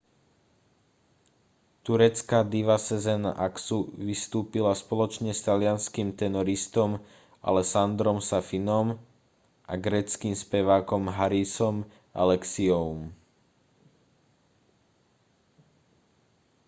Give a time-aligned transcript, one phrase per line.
[1.85, 6.89] turecká diva sezen aksu vystúpila spoločne s talianskym tenoristom
[7.49, 8.87] alessandrom safinom
[9.69, 11.75] a gréckym spevákom harisom
[12.23, 12.97] alexiouom